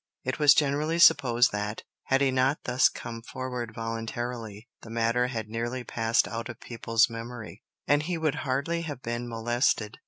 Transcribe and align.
It 0.23 0.39
was 0.39 0.55
generally 0.55 0.97
supposed 0.97 1.51
that, 1.51 1.83
had 2.05 2.21
he 2.21 2.31
not 2.31 2.63
thus 2.63 2.89
come 2.89 3.21
forward 3.21 3.71
voluntarily, 3.75 4.67
the 4.81 4.89
matter 4.89 5.27
had 5.27 5.47
nearly 5.47 5.83
passed 5.83 6.27
out 6.27 6.49
of 6.49 6.59
people's 6.59 7.07
memory, 7.07 7.61
and 7.87 8.01
he 8.01 8.17
would 8.17 8.37
hardly 8.41 8.81
have 8.81 9.03
been 9.03 9.29
molested. 9.29 9.99